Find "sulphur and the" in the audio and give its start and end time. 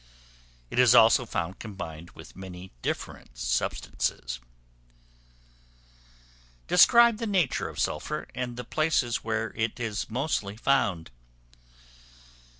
7.79-8.63